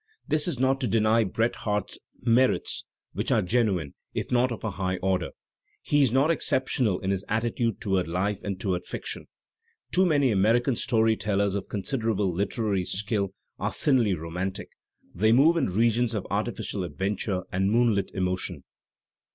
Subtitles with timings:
[0.27, 4.71] This is not to deny Bret Harte's merits, which are genuine if not of a
[4.71, 5.29] high order.
[5.83, 9.27] He is not exceptional in his attitude toward life and toward fiction.
[9.91, 14.69] Too many American story tellers of considerable literary skill are thinly romantic;
[15.13, 18.63] they move in regions of artificial adventure and moonlit emotion.